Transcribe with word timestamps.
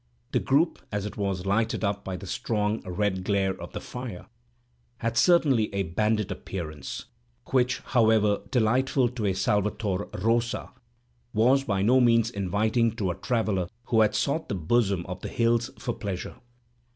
The 0.31 0.39
group, 0.39 0.79
as 0.91 1.05
it 1.05 1.15
was 1.15 1.45
lighted 1.45 1.83
up 1.83 2.03
by 2.03 2.17
the 2.17 2.25
strong 2.25 2.81
red 2.89 3.23
glare 3.23 3.53
of 3.61 3.73
the 3.73 3.79
fire, 3.79 4.25
had 4.97 5.15
certainly 5.15 5.71
a 5.75 5.83
bandit 5.83 6.31
appearance, 6.31 7.05
which, 7.51 7.81
however 7.81 8.41
delightful 8.49 9.09
to 9.09 9.27
a 9.27 9.35
Salvator 9.35 10.07
Rosa, 10.17 10.71
was 11.35 11.65
by 11.65 11.83
no 11.83 11.99
means 12.01 12.31
inviting 12.31 12.93
to 12.95 13.11
a 13.11 13.15
traveller 13.15 13.67
who 13.89 14.01
had 14.01 14.15
sought 14.15 14.49
the 14.49 14.55
bosom 14.55 15.05
of 15.05 15.19
the 15.21 15.29
hills 15.29 15.69
for 15.77 15.93
pleasure. 15.93 16.37